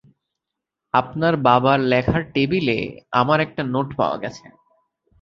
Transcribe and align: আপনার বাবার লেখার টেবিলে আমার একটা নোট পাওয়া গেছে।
আপনার 0.93 1.33
বাবার 1.37 1.79
লেখার 1.83 2.21
টেবিলে 2.33 2.77
আমার 3.11 3.39
একটা 3.39 3.61
নোট 3.63 3.87
পাওয়া 3.97 4.17
গেছে। 4.17 4.45